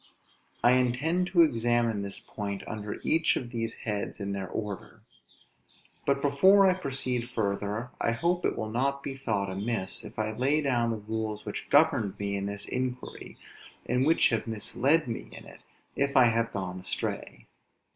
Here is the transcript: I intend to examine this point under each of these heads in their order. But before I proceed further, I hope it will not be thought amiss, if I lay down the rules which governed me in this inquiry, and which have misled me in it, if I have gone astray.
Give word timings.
I 0.63 0.71
intend 0.71 1.27
to 1.27 1.43
examine 1.43 2.01
this 2.01 2.19
point 2.19 2.63
under 2.67 2.95
each 3.03 3.35
of 3.35 3.51
these 3.51 3.75
heads 3.85 4.19
in 4.19 4.33
their 4.33 4.47
order. 4.49 5.01
But 6.07 6.23
before 6.23 6.67
I 6.67 6.73
proceed 6.73 7.29
further, 7.29 7.91
I 8.01 8.13
hope 8.13 8.43
it 8.43 8.57
will 8.57 8.71
not 8.71 9.03
be 9.03 9.15
thought 9.15 9.47
amiss, 9.51 10.03
if 10.03 10.17
I 10.17 10.31
lay 10.31 10.59
down 10.61 10.89
the 10.89 10.97
rules 10.97 11.45
which 11.45 11.69
governed 11.69 12.17
me 12.17 12.35
in 12.35 12.47
this 12.47 12.65
inquiry, 12.65 13.37
and 13.85 14.03
which 14.03 14.29
have 14.29 14.47
misled 14.47 15.07
me 15.07 15.29
in 15.33 15.45
it, 15.45 15.61
if 15.95 16.17
I 16.17 16.23
have 16.33 16.51
gone 16.51 16.79
astray. 16.79 17.45